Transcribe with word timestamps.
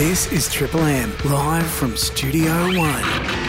This 0.00 0.32
is 0.32 0.50
Triple 0.50 0.80
M, 0.80 1.12
live 1.26 1.66
from 1.66 1.94
Studio 1.94 2.50
One. 2.78 3.39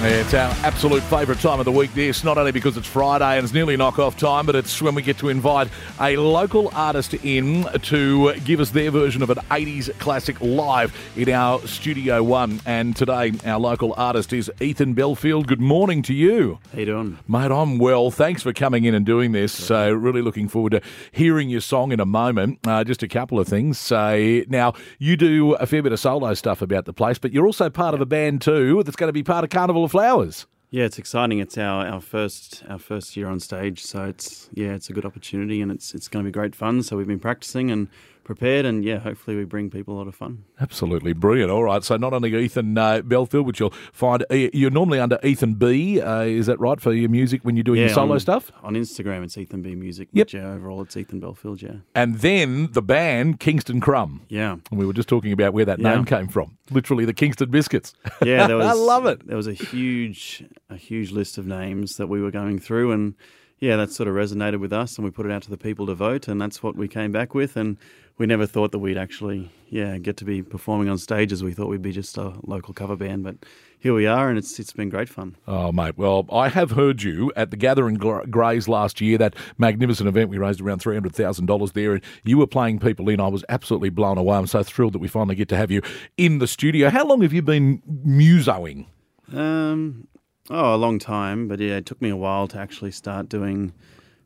It's 0.00 0.32
our 0.32 0.54
absolute 0.62 1.02
favourite 1.02 1.40
time 1.40 1.58
of 1.58 1.64
the 1.64 1.72
week, 1.72 1.92
this, 1.92 2.22
not 2.22 2.38
only 2.38 2.52
because 2.52 2.76
it's 2.76 2.86
Friday 2.86 3.36
and 3.36 3.42
it's 3.42 3.52
nearly 3.52 3.76
knock-off 3.76 4.16
time, 4.16 4.46
but 4.46 4.54
it's 4.54 4.80
when 4.80 4.94
we 4.94 5.02
get 5.02 5.18
to 5.18 5.28
invite 5.28 5.66
a 6.00 6.16
local 6.16 6.70
artist 6.72 7.14
in 7.14 7.64
to 7.82 8.32
give 8.44 8.60
us 8.60 8.70
their 8.70 8.92
version 8.92 9.22
of 9.22 9.30
an 9.30 9.38
80s 9.50 9.98
classic 9.98 10.40
live 10.40 10.96
in 11.16 11.28
our 11.30 11.58
Studio 11.66 12.22
One. 12.22 12.60
And 12.64 12.94
today, 12.94 13.32
our 13.44 13.58
local 13.58 13.92
artist 13.96 14.32
is 14.32 14.52
Ethan 14.60 14.94
Bielefeld. 14.94 15.48
Good 15.48 15.60
morning 15.60 16.02
to 16.02 16.14
you. 16.14 16.60
How 16.72 16.78
you 16.78 16.86
doing? 16.86 17.18
Mate, 17.26 17.50
I'm 17.50 17.78
well. 17.78 18.12
Thanks 18.12 18.44
for 18.44 18.52
coming 18.52 18.84
in 18.84 18.94
and 18.94 19.04
doing 19.04 19.32
this. 19.32 19.52
So, 19.52 19.90
really 19.90 20.22
looking 20.22 20.46
forward 20.46 20.70
to 20.70 20.80
hearing 21.10 21.48
your 21.48 21.60
song 21.60 21.90
in 21.90 21.98
a 21.98 22.06
moment. 22.06 22.60
Uh, 22.64 22.84
just 22.84 23.02
a 23.02 23.08
couple 23.08 23.40
of 23.40 23.48
things. 23.48 23.80
So, 23.80 24.42
now, 24.46 24.74
you 25.00 25.16
do 25.16 25.54
a 25.54 25.66
fair 25.66 25.82
bit 25.82 25.90
of 25.90 25.98
solo 25.98 26.34
stuff 26.34 26.62
about 26.62 26.84
the 26.84 26.92
place, 26.92 27.18
but 27.18 27.32
you're 27.32 27.46
also 27.46 27.68
part 27.68 27.94
of 27.94 28.00
a 28.00 28.06
band 28.06 28.42
too 28.42 28.84
that's 28.84 28.96
going 28.96 29.08
to 29.08 29.12
be 29.12 29.24
part 29.24 29.42
of 29.42 29.50
Carnival 29.50 29.87
Flowers. 29.88 30.46
Yeah, 30.70 30.84
it's 30.84 30.98
exciting. 30.98 31.38
It's 31.38 31.56
our, 31.56 31.86
our 31.86 32.00
first 32.00 32.62
our 32.68 32.78
first 32.78 33.16
year 33.16 33.26
on 33.28 33.40
stage, 33.40 33.82
so 33.82 34.04
it's 34.04 34.50
yeah, 34.52 34.74
it's 34.74 34.90
a 34.90 34.92
good 34.92 35.06
opportunity 35.06 35.62
and 35.62 35.72
it's 35.72 35.94
it's 35.94 36.08
going 36.08 36.24
to 36.24 36.28
be 36.28 36.32
great 36.32 36.54
fun. 36.54 36.82
So 36.82 36.96
we've 36.96 37.06
been 37.06 37.18
practicing 37.18 37.70
and 37.70 37.88
prepared, 38.28 38.66
and 38.66 38.84
yeah, 38.84 38.98
hopefully 38.98 39.38
we 39.38 39.44
bring 39.44 39.70
people 39.70 39.94
a 39.94 39.98
lot 39.98 40.06
of 40.06 40.14
fun. 40.14 40.44
Absolutely 40.60 41.14
brilliant. 41.14 41.50
All 41.50 41.64
right, 41.64 41.82
so 41.82 41.96
not 41.96 42.12
only 42.12 42.36
Ethan 42.36 42.76
uh, 42.76 43.00
Bielefeld, 43.00 43.46
which 43.46 43.58
you'll 43.58 43.72
find 43.90 44.22
uh, 44.30 44.34
you're 44.34 44.70
normally 44.70 45.00
under 45.00 45.18
Ethan 45.24 45.54
B. 45.54 45.98
Uh, 45.98 46.20
is 46.20 46.44
that 46.44 46.60
right 46.60 46.78
for 46.78 46.92
your 46.92 47.08
music 47.08 47.42
when 47.42 47.56
you're 47.56 47.64
doing 47.64 47.80
yeah, 47.80 47.86
your 47.86 47.94
solo 47.94 48.12
on, 48.12 48.20
stuff? 48.20 48.52
On 48.62 48.74
Instagram, 48.74 49.24
it's 49.24 49.38
Ethan 49.38 49.62
B 49.62 49.74
Music. 49.74 50.08
Yep. 50.12 50.32
Yeah, 50.34 50.52
overall, 50.52 50.82
it's 50.82 50.94
Ethan 50.94 51.22
Bielefeld. 51.22 51.62
Yeah. 51.62 51.76
And 51.94 52.16
then 52.18 52.70
the 52.72 52.82
band 52.82 53.40
Kingston 53.40 53.80
Crumb. 53.80 54.26
Yeah. 54.28 54.56
And 54.70 54.78
we 54.78 54.84
were 54.84 54.92
just 54.92 55.08
talking 55.08 55.32
about 55.32 55.54
where 55.54 55.64
that 55.64 55.78
Yeah. 55.78 55.94
name 55.94 56.04
came 56.04 56.28
from. 56.28 56.58
Literally 56.70 57.06
the 57.06 57.14
Kingston 57.14 57.50
biscuits. 57.50 57.94
Yeah, 58.22 58.46
there 58.46 58.56
was. 58.58 58.66
I 58.66 58.72
love 58.74 59.06
it. 59.06 59.26
There 59.26 59.38
was 59.38 59.46
a 59.46 59.54
huge, 59.54 60.44
a 60.68 60.76
huge 60.76 61.12
list 61.12 61.38
of 61.38 61.46
names 61.46 61.96
that 61.96 62.08
we 62.08 62.20
were 62.20 62.30
going 62.30 62.58
through, 62.58 62.92
and 62.92 63.14
yeah, 63.60 63.76
that 63.76 63.90
sort 63.90 64.08
of 64.08 64.14
resonated 64.14 64.60
with 64.60 64.72
us, 64.72 64.96
and 64.96 65.04
we 65.04 65.10
put 65.10 65.26
it 65.26 65.32
out 65.32 65.42
to 65.42 65.50
the 65.50 65.56
people 65.56 65.86
to 65.86 65.94
vote, 65.94 66.28
and 66.28 66.40
that's 66.40 66.62
what 66.62 66.76
we 66.76 66.86
came 66.88 67.10
back 67.12 67.34
with, 67.34 67.56
and 67.56 67.76
we 68.16 68.26
never 68.26 68.46
thought 68.46 68.72
that 68.72 68.78
we'd 68.78 68.98
actually, 68.98 69.50
yeah, 69.68 69.98
get 69.98 70.16
to 70.18 70.24
be 70.24 70.42
performing 70.42 70.88
on 70.88 70.98
stages. 70.98 71.42
We 71.42 71.52
thought 71.52 71.68
we'd 71.68 71.82
be 71.82 71.92
just 71.92 72.16
a 72.18 72.34
local 72.42 72.72
cover 72.74 72.96
band, 72.96 73.24
but 73.24 73.36
here 73.80 73.94
we 73.94 74.06
are, 74.06 74.28
and 74.28 74.38
it's 74.38 74.58
it's 74.58 74.72
been 74.72 74.88
great 74.88 75.08
fun. 75.08 75.36
Oh, 75.46 75.72
mate. 75.72 75.96
Well, 75.96 76.26
I 76.32 76.48
have 76.48 76.72
heard 76.72 77.02
you 77.02 77.32
at 77.36 77.50
the 77.50 77.56
Gathering 77.56 77.94
Gr- 77.94 78.26
Greys 78.28 78.68
last 78.68 79.00
year, 79.00 79.18
that 79.18 79.34
magnificent 79.56 80.08
event. 80.08 80.30
We 80.30 80.38
raised 80.38 80.60
around 80.60 80.80
$300,000 80.80 81.72
there, 81.72 81.94
and 81.94 82.02
you 82.24 82.38
were 82.38 82.46
playing 82.46 82.80
people 82.80 83.08
in. 83.08 83.20
I 83.20 83.28
was 83.28 83.44
absolutely 83.48 83.90
blown 83.90 84.18
away. 84.18 84.36
I'm 84.36 84.46
so 84.46 84.62
thrilled 84.62 84.94
that 84.94 84.98
we 84.98 85.08
finally 85.08 85.36
get 85.36 85.48
to 85.50 85.56
have 85.56 85.70
you 85.70 85.82
in 86.16 86.38
the 86.38 86.46
studio. 86.46 86.90
How 86.90 87.04
long 87.04 87.22
have 87.22 87.32
you 87.32 87.42
been 87.42 87.82
musoing? 88.06 88.86
Um, 89.32 90.08
oh, 90.50 90.74
a 90.74 90.76
long 90.76 90.98
time, 90.98 91.48
but 91.48 91.60
yeah, 91.60 91.76
it 91.76 91.86
took 91.86 92.00
me 92.00 92.10
a 92.10 92.16
while 92.16 92.48
to 92.48 92.58
actually 92.58 92.92
start 92.92 93.28
doing 93.28 93.72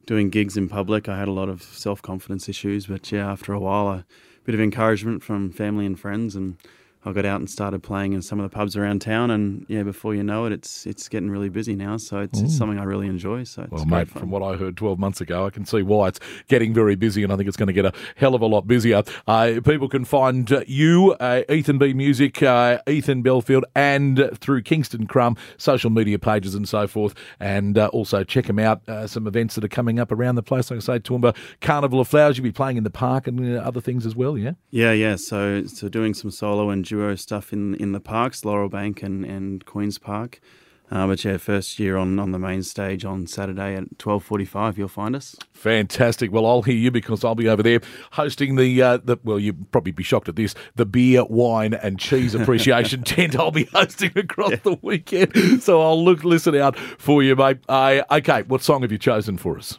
doing 0.07 0.31
gigs 0.31 0.57
in 0.57 0.69
public. 0.69 1.09
I 1.09 1.19
had 1.19 1.29
a 1.29 1.33
lot 1.33 1.49
of 1.49 1.63
self 1.63 2.03
confidence 2.03 2.49
issues, 2.49 2.87
but 2.87 3.11
yeah, 3.13 3.31
after 3.31 3.53
a 3.53 3.61
while, 3.61 3.89
a 3.89 4.05
bit 4.45 4.55
of 4.55 4.61
encouragement 4.61 5.23
from 5.23 5.53
family 5.53 5.87
and 5.87 5.99
friends, 5.99 6.35
and 6.35 6.57
I 7.05 7.13
got 7.13 7.25
out 7.25 7.41
and 7.41 7.51
started 7.51 7.83
playing 7.83 8.13
in 8.13 8.23
some 8.23 8.39
of 8.39 8.49
the 8.49 8.55
pubs 8.55 8.77
around 8.77 9.01
town. 9.01 9.31
And 9.31 9.67
yeah, 9.69 9.83
before 9.83 10.15
you 10.15 10.23
know 10.23 10.45
it, 10.47 10.53
it's 10.53 10.87
it's 10.87 11.09
getting 11.09 11.31
really 11.31 11.49
busy 11.49 11.75
now. 11.75 11.97
So 11.97 12.21
it's, 12.21 12.41
it's 12.41 12.57
something 12.57 12.79
I 12.79 12.85
really 12.85 13.09
enjoy. 13.09 13.45
So 13.45 13.63
it's 13.63 13.71
Well, 13.73 13.85
mate, 13.87 14.09
fun. 14.09 14.21
from 14.21 14.31
what 14.31 14.43
I 14.43 14.57
heard 14.57 14.77
12 14.77 14.99
months 14.99 15.21
ago, 15.21 15.47
I 15.47 15.51
can 15.51 15.65
see 15.65 15.83
why 15.83 16.09
it's 16.09 16.21
getting 16.49 16.73
very 16.73 16.95
busy, 16.95 17.23
and 17.23 17.33
I 17.33 17.37
think 17.37 17.49
it's 17.49 17.57
going 17.57 17.67
to 17.69 17.73
get 17.73 17.85
a 17.87 17.93
hell 18.17 18.35
of 18.35 18.43
a 18.43 18.47
lot 18.47 18.67
busier. 18.67 19.03
Uh, 19.27 19.61
people 19.65 19.89
can 19.89 20.05
find 20.05 20.49
you, 20.67 21.17
uh, 21.21 21.43
Ethan 21.49 21.79
B 21.79 21.93
Music, 21.93 22.43
uh, 22.43 22.79
Ethan 22.89 23.23
Bielefeld, 23.23 23.63
and 23.75 24.31
through 24.39 24.63
Kingston 24.63 25.07
Crumb, 25.07 25.37
social 25.57 25.91
media 25.91 26.19
pages 26.19 26.55
and 26.55 26.69
so 26.69 26.87
forth. 26.87 27.15
And 27.41 27.79
uh, 27.79 27.89
also 27.89 28.23
check 28.25 28.47
them 28.47 28.59
out, 28.59 28.89
uh, 28.89 29.07
some 29.07 29.27
events 29.27 29.55
that 29.57 29.65
are 29.65 29.69
coming 29.69 29.99
up 29.99 30.13
around 30.13 30.37
the 30.37 30.43
place. 30.43 30.71
Like 30.71 30.79
I 30.79 30.81
say, 30.81 30.99
Toowoomba 31.01 31.37
Carnival 31.61 32.01
of 32.01 32.09
Flowers, 32.09 32.37
you'll 32.39 32.45
be 32.45 32.53
playing 32.53 32.77
in 32.77 32.85
the 32.85 32.91
park 32.91 33.27
and 33.27 33.57
uh, 33.57 33.61
other 33.61 33.81
things 33.81 34.07
as 34.07 34.15
well, 34.15 34.39
yeah? 34.39 34.53
Yeah, 34.71 34.93
yeah. 34.93 35.17
So 35.17 35.65
so 35.67 35.89
doing 35.89 36.15
some 36.15 36.31
solo 36.31 36.71
and 36.71 36.85
duo 36.93 37.15
stuff 37.17 37.53
in 37.53 37.75
in 37.77 37.93
the 37.93 38.01
parks, 38.01 38.45
Laurel 38.45 38.69
Bank 38.69 39.03
and, 39.03 39.25
and 39.25 39.65
Queens 39.65 39.99
Park. 39.99 40.41
Uh, 40.91 41.07
but 41.07 41.25
yeah, 41.25 41.39
first 41.39 41.79
year 41.79 41.97
on, 41.97 42.19
on 42.19 42.33
the 42.33 42.39
main 42.39 42.63
stage 42.63 43.03
on 43.03 43.27
Saturday 43.27 43.75
at 43.77 43.99
twelve 43.99 44.23
forty 44.23 44.45
five. 44.45 44.77
You'll 44.77 44.89
find 44.89 45.17
us. 45.17 45.35
Fantastic. 45.55 46.31
Well, 46.31 46.45
I'll 46.45 46.61
hear 46.61 46.75
you 46.75 46.91
because 46.91 47.25
I'll 47.25 47.35
be 47.35 47.49
over 47.49 47.63
there 47.63 47.81
hosting 48.11 48.57
the, 48.57 48.83
uh, 48.83 48.99
the 48.99 49.17
well, 49.25 49.39
you'll 49.39 49.57
probably 49.71 49.93
be 49.93 50.03
shocked 50.03 50.29
at 50.29 50.37
this, 50.37 50.55
the 50.75 50.85
beer, 50.85 51.25
wine, 51.25 51.73
and 51.73 51.99
cheese 51.99 52.35
appreciation 52.35 53.03
tent 53.05 53.37
I'll 53.37 53.51
be 53.51 53.65
hosting 53.65 54.13
across 54.17 54.61
the 54.65 54.79
weekend. 54.83 55.63
So 55.63 55.81
I'll 55.81 56.05
look, 56.05 56.25
listen 56.25 56.55
out 56.57 56.77
for 56.77 57.23
you, 57.23 57.37
mate. 57.37 57.59
Uh, 57.71 58.03
okay, 58.11 58.43
what 58.43 58.63
song 58.63 58.83
have 58.83 58.93
you 58.93 58.99
chosen 58.99 59.39
for 59.39 59.57
us? 59.57 59.79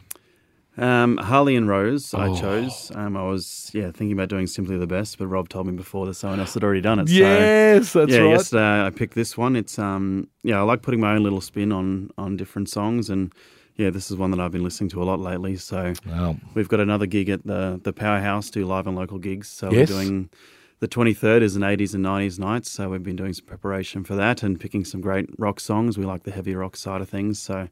Um, 0.76 1.18
Harley 1.18 1.54
and 1.54 1.68
Rose, 1.68 2.12
I 2.14 2.28
Oh. 2.28 2.34
chose. 2.34 2.90
Um, 2.94 3.16
I 3.16 3.22
was 3.22 3.70
yeah 3.72 3.92
thinking 3.92 4.12
about 4.12 4.28
doing 4.28 4.46
Simply 4.48 4.76
the 4.76 4.86
Best, 4.88 5.18
but 5.18 5.28
Rob 5.28 5.48
told 5.48 5.66
me 5.68 5.72
before 5.72 6.04
that 6.06 6.14
someone 6.14 6.40
else 6.40 6.54
had 6.54 6.64
already 6.64 6.80
done 6.80 6.98
it. 6.98 7.08
yes, 7.08 7.90
so, 7.90 8.00
that's 8.00 8.12
yeah, 8.12 8.20
right. 8.22 8.30
yesterday 8.30 8.86
I 8.86 8.90
picked 8.90 9.14
this 9.14 9.36
one. 9.38 9.54
It's 9.56 9.78
um 9.78 10.28
yeah 10.42 10.58
I 10.58 10.62
like 10.62 10.82
putting 10.82 11.00
my 11.00 11.14
own 11.14 11.22
little 11.22 11.40
spin 11.40 11.70
on 11.72 12.10
on 12.18 12.36
different 12.36 12.68
songs, 12.68 13.08
and 13.08 13.32
yeah 13.76 13.90
this 13.90 14.10
is 14.10 14.16
one 14.16 14.30
that 14.32 14.40
I've 14.40 14.50
been 14.52 14.64
listening 14.64 14.90
to 14.90 15.02
a 15.02 15.04
lot 15.04 15.20
lately. 15.20 15.56
So 15.56 15.94
Wow. 16.06 16.36
we've 16.54 16.68
got 16.68 16.80
another 16.80 17.06
gig 17.06 17.28
at 17.28 17.46
the 17.46 17.80
the 17.82 17.92
Powerhouse, 17.92 18.50
do 18.50 18.64
live 18.66 18.86
and 18.88 18.96
local 18.96 19.18
gigs. 19.18 19.48
So 19.48 19.70
Yes. 19.70 19.88
we're 19.90 19.96
doing. 19.96 20.30
The 20.80 20.88
23rd 20.88 21.40
is 21.42 21.56
an 21.56 21.62
80s 21.62 21.94
and 21.94 22.04
90s 22.04 22.38
night, 22.38 22.66
so 22.66 22.90
we've 22.90 23.02
been 23.02 23.16
doing 23.16 23.32
some 23.32 23.46
preparation 23.46 24.04
for 24.04 24.16
that 24.16 24.42
and 24.42 24.58
picking 24.60 24.84
some 24.84 25.00
great 25.00 25.30
rock 25.38 25.60
songs. 25.60 25.96
We 25.96 26.04
like 26.04 26.24
the 26.24 26.32
heavy 26.32 26.54
rock 26.54 26.76
side 26.76 27.00
of 27.00 27.08
things. 27.08 27.38
So, 27.38 27.68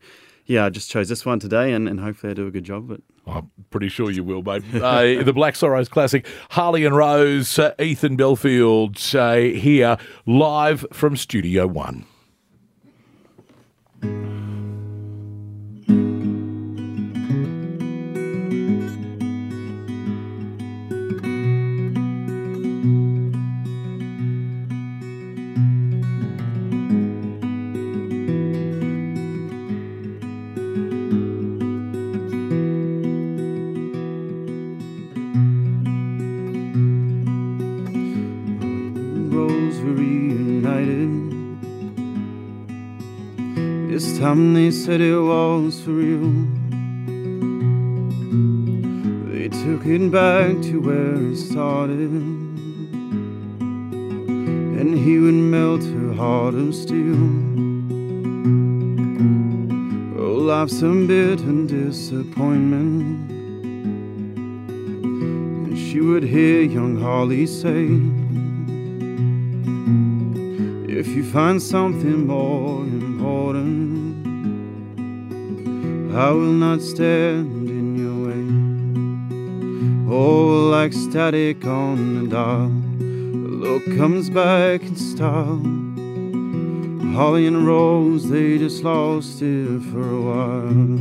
yeah, 0.46 0.64
I 0.66 0.70
just 0.70 0.90
chose 0.90 1.08
this 1.08 1.24
one 1.24 1.38
today 1.38 1.72
and, 1.72 1.88
and 1.88 2.00
hopefully 2.00 2.30
I 2.32 2.34
do 2.34 2.46
a 2.46 2.50
good 2.50 2.64
job. 2.64 2.88
But 2.88 3.00
I'm 3.26 3.50
pretty 3.70 3.88
sure 3.88 4.10
you 4.10 4.24
will, 4.24 4.42
mate. 4.42 4.62
Uh, 4.74 5.22
the 5.22 5.32
Black 5.32 5.54
Sorrows 5.56 5.88
classic, 5.88 6.26
Harley 6.50 6.84
and 6.84 6.96
Rose, 6.96 7.58
uh, 7.58 7.74
Ethan 7.78 8.16
Bielefeld 8.16 9.14
uh, 9.14 9.58
here 9.58 9.96
live 10.26 10.84
from 10.92 11.16
Studio 11.16 11.66
One. 11.66 12.04
Time 44.22 44.54
they 44.54 44.70
said 44.70 45.00
it 45.00 45.18
was 45.18 45.80
for 45.80 45.90
real. 45.90 46.30
They 49.32 49.48
took 49.48 49.84
it 49.84 50.12
back 50.12 50.62
to 50.68 50.80
where 50.80 51.16
it 51.32 51.36
started. 51.36 52.12
And 54.78 54.96
he 54.96 55.18
would 55.18 55.34
melt 55.34 55.82
her 55.82 56.12
heart 56.12 56.54
of 56.54 56.72
steel. 56.72 57.18
Oh, 60.20 60.36
life's 60.52 60.82
a 60.82 60.92
bit 61.12 61.40
and 61.40 61.68
disappointment. 61.68 63.28
And 65.66 65.76
she 65.76 66.00
would 66.00 66.22
hear 66.22 66.62
young 66.62 66.96
Harley 67.00 67.48
say, 67.48 67.88
if 70.96 71.08
you 71.08 71.24
find 71.24 71.60
something 71.60 72.28
more 72.28 72.84
important, 72.84 74.01
I 76.14 76.30
will 76.30 76.52
not 76.52 76.82
stand 76.82 77.70
in 77.70 77.96
your 77.96 78.16
way. 78.26 78.44
Oh, 80.14 80.68
like 80.68 80.92
static 80.92 81.64
on 81.64 82.24
the 82.24 82.28
dial, 82.28 82.68
the 82.68 83.48
look 83.48 83.84
comes 83.96 84.28
back 84.28 84.82
in 84.82 84.94
style. 84.94 85.62
Harley 87.14 87.46
and 87.46 87.66
Rose, 87.66 88.28
they 88.28 88.58
just 88.58 88.84
lost 88.84 89.40
it 89.40 89.80
for 89.90 90.02
a 90.02 90.20
while. 90.20 90.98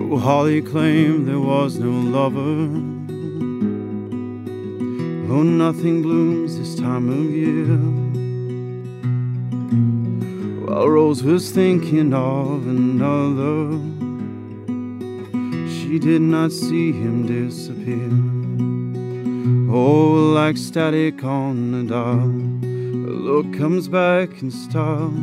Oh, 0.00 0.18
Harley 0.18 0.62
claimed 0.62 1.28
there 1.28 1.38
was 1.38 1.78
no 1.78 1.90
lover. 1.90 2.70
Oh, 5.30 5.42
nothing 5.42 6.00
blooms 6.00 6.56
this 6.56 6.76
time 6.76 7.10
of 7.10 7.30
year. 7.30 8.05
While 10.76 10.90
Rose 10.90 11.22
was 11.22 11.50
thinking 11.52 12.12
of 12.12 12.66
another, 12.66 13.78
she 15.70 15.98
did 15.98 16.20
not 16.20 16.52
see 16.52 16.92
him 16.92 17.24
disappear. 17.24 18.12
Oh, 19.74 20.34
like 20.34 20.58
static 20.58 21.24
on 21.24 21.72
the 21.72 21.82
dial, 21.84 22.28
a 22.28 23.16
look 23.26 23.54
comes 23.54 23.88
back 23.88 24.42
in 24.42 24.50
style. 24.50 25.14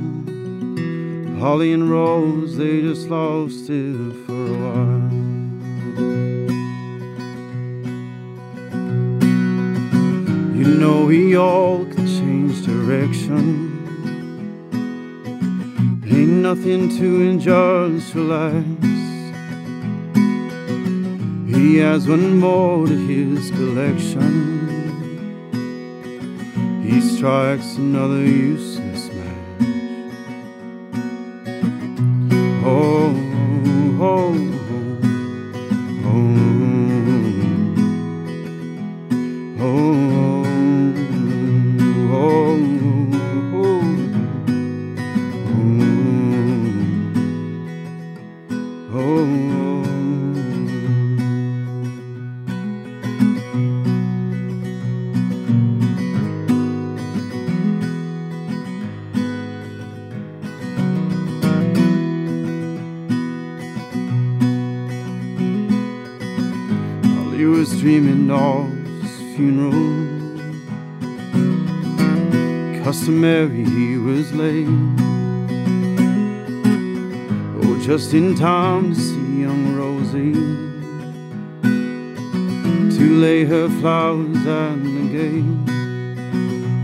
Harley 1.40 1.72
and 1.72 1.88
Rose, 1.88 2.58
they 2.58 2.82
just 2.82 3.08
lost 3.12 3.70
it 3.70 4.26
for 4.26 4.48
a 4.48 4.58
while. 4.64 5.12
You 10.58 10.66
know 10.80 11.06
we 11.06 11.38
all 11.38 11.86
can 11.86 12.08
change 12.08 12.66
direction. 12.66 13.73
Ain't 16.15 16.44
nothing 16.44 16.89
to 17.00 17.21
enjoy 17.24 18.00
relax. 18.13 18.68
He 21.48 21.77
has 21.77 22.07
one 22.07 22.38
more 22.38 22.86
to 22.86 22.95
his 22.95 23.50
collection. 23.50 24.31
He 26.83 27.01
strikes 27.01 27.77
another 27.77 28.21
useless 28.21 28.93
dreaming 67.84 68.32
of 68.32 68.72
his 69.02 69.36
funeral, 69.36 69.74
customary 72.82 73.66
he 73.66 73.98
was 73.98 74.32
late. 74.32 74.70
Oh, 77.60 77.78
just 77.86 78.14
in 78.14 78.36
time 78.36 78.94
to 78.94 79.00
see 79.02 79.42
young 79.42 79.76
Rosie 79.76 80.32
to 82.98 83.18
lay 83.20 83.44
her 83.44 83.68
flowers 83.82 84.38
at 84.48 84.82
the 84.82 85.04
gate. 85.12 85.44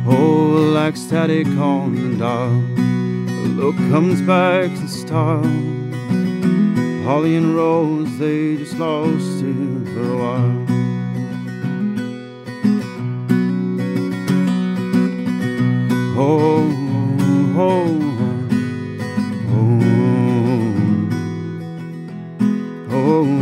Oh, 0.05 0.73
like 0.73 0.97
static 0.97 1.47
on 1.47 1.95
the 1.95 2.17
dial, 2.17 2.61
a 3.29 3.47
look 3.55 3.77
comes 3.89 4.21
back 4.23 4.69
in 4.69 4.87
style. 4.89 5.43
Harley 7.05 7.37
and 7.37 7.55
Rose, 7.55 8.17
they 8.17 8.57
just 8.57 8.77
lost 8.77 9.41
it 9.41 9.93
for 9.93 10.11
a 10.11 10.17
while. 10.17 10.68
oh, 17.61 17.65
oh, 19.49 19.79
oh. 22.91 23.39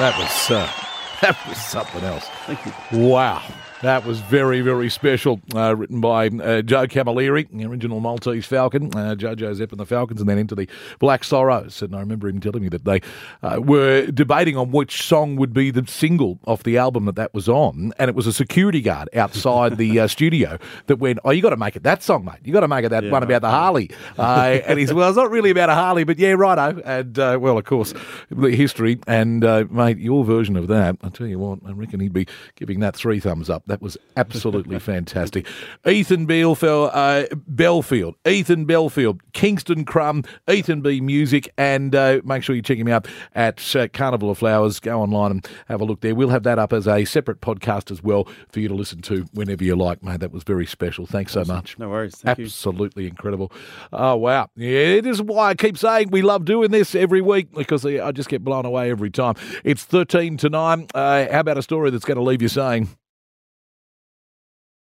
that 0.00 0.16
was 0.16 0.50
uh, 0.50 0.79
that 1.22 1.36
was 1.48 1.58
something 1.58 2.02
else. 2.04 2.28
Thank 2.46 2.64
you. 2.64 2.72
Wow. 3.08 3.42
That 3.82 4.04
was 4.04 4.20
very, 4.20 4.60
very 4.60 4.90
special. 4.90 5.40
Uh, 5.54 5.74
written 5.74 6.02
by 6.02 6.26
uh, 6.26 6.60
Joe 6.60 6.86
Camilleri, 6.86 7.48
the 7.50 7.64
original 7.64 7.98
Maltese 8.00 8.44
Falcon, 8.44 8.94
uh, 8.94 9.14
Jo 9.14 9.34
Jo 9.34 9.54
Zep 9.54 9.70
and 9.72 9.80
the 9.80 9.86
Falcons, 9.86 10.20
and 10.20 10.28
then 10.28 10.36
into 10.36 10.54
the 10.54 10.68
Black 10.98 11.24
Sorrows. 11.24 11.80
And 11.80 11.96
I 11.96 12.00
remember 12.00 12.28
him 12.28 12.40
telling 12.40 12.62
me 12.62 12.68
that 12.68 12.84
they 12.84 13.00
uh, 13.42 13.58
were 13.62 14.04
debating 14.06 14.54
on 14.58 14.70
which 14.70 15.02
song 15.02 15.36
would 15.36 15.54
be 15.54 15.70
the 15.70 15.86
single 15.86 16.38
off 16.46 16.62
the 16.62 16.76
album 16.76 17.06
that 17.06 17.16
that 17.16 17.32
was 17.32 17.48
on. 17.48 17.94
And 17.98 18.10
it 18.10 18.14
was 18.14 18.26
a 18.26 18.34
security 18.34 18.82
guard 18.82 19.08
outside 19.16 19.78
the 19.78 20.00
uh, 20.00 20.08
studio 20.08 20.58
that 20.86 20.96
went, 20.96 21.18
Oh, 21.24 21.30
you 21.30 21.40
got 21.40 21.50
to 21.50 21.56
make 21.56 21.74
it 21.74 21.82
that 21.84 22.02
song, 22.02 22.26
mate. 22.26 22.40
You 22.44 22.52
got 22.52 22.60
to 22.60 22.68
make 22.68 22.84
it 22.84 22.90
that 22.90 23.04
Yeah, 23.04 23.10
one 23.10 23.22
about 23.22 23.40
the 23.40 23.50
Harley. 23.50 23.90
Uh, 24.18 24.58
and 24.66 24.78
he 24.78 24.86
said, 24.86 24.94
Well, 24.94 25.08
it's 25.08 25.16
not 25.16 25.30
really 25.30 25.48
about 25.50 25.70
a 25.70 25.74
Harley, 25.74 26.04
but 26.04 26.18
yeah, 26.18 26.32
righto. 26.32 26.82
And, 26.84 27.18
uh, 27.18 27.38
well, 27.40 27.56
of 27.56 27.64
course, 27.64 27.94
the 28.30 28.50
history. 28.50 28.98
And, 29.06 29.42
uh, 29.42 29.64
mate, 29.70 29.96
your 29.96 30.22
version 30.22 30.56
of 30.56 30.68
that, 30.68 30.98
I 31.02 31.08
tell 31.08 31.26
you 31.26 31.38
what, 31.38 31.60
I 31.66 31.72
reckon 31.72 32.00
he'd 32.00 32.12
be 32.12 32.26
giving 32.56 32.80
that 32.80 32.94
three 32.94 33.20
thumbs 33.20 33.48
up. 33.48 33.64
That 33.70 33.80
was 33.80 33.96
absolutely 34.16 34.80
fantastic. 34.80 35.46
Ethan 35.86 36.26
Bielefeld, 36.26 36.90
uh, 36.92 37.26
Bielefeld, 37.48 38.14
Ethan 38.26 38.66
Bielefeld, 38.66 39.20
Kingston 39.32 39.84
Crumb, 39.84 40.24
Ethan 40.50 40.80
B 40.80 41.00
Music, 41.00 41.52
and 41.56 41.94
uh, 41.94 42.20
make 42.24 42.42
sure 42.42 42.56
you 42.56 42.62
check 42.62 42.78
him 42.78 42.88
out 42.88 43.06
at 43.32 43.76
uh, 43.76 43.86
Carnival 43.86 44.28
of 44.28 44.38
Flowers. 44.38 44.80
Go 44.80 45.00
online 45.00 45.30
and 45.30 45.48
have 45.68 45.80
a 45.80 45.84
look 45.84 46.00
there. 46.00 46.16
We'll 46.16 46.30
have 46.30 46.42
that 46.42 46.58
up 46.58 46.72
as 46.72 46.88
a 46.88 47.04
separate 47.04 47.40
podcast 47.40 47.92
as 47.92 48.02
well 48.02 48.26
for 48.48 48.58
you 48.58 48.66
to 48.66 48.74
listen 48.74 49.02
to 49.02 49.26
whenever 49.34 49.62
you 49.62 49.76
like, 49.76 50.02
mate. 50.02 50.18
That 50.18 50.32
was 50.32 50.42
very 50.42 50.66
special. 50.66 51.06
Thanks 51.06 51.32
so 51.32 51.44
much. 51.44 51.78
No 51.78 51.90
worries. 51.90 52.16
Thank 52.16 52.38
you. 52.38 52.46
Absolutely 52.46 53.06
incredible. 53.06 53.52
Oh, 53.92 54.16
wow. 54.16 54.48
Yeah, 54.56 54.96
it 54.98 55.06
is 55.06 55.22
why 55.22 55.50
I 55.50 55.54
keep 55.54 55.78
saying 55.78 56.10
we 56.10 56.22
love 56.22 56.44
doing 56.44 56.72
this 56.72 56.96
every 56.96 57.20
week 57.20 57.52
because 57.54 57.86
I 57.86 58.10
just 58.10 58.28
get 58.28 58.42
blown 58.42 58.66
away 58.66 58.90
every 58.90 59.10
time. 59.10 59.36
It's 59.62 59.84
13 59.84 60.38
to 60.38 60.50
9. 60.50 60.88
Uh, 60.92 61.26
how 61.30 61.40
about 61.40 61.56
a 61.56 61.62
story 61.62 61.90
that's 61.90 62.04
going 62.04 62.16
to 62.16 62.24
leave 62.24 62.42
you 62.42 62.48
saying, 62.48 62.88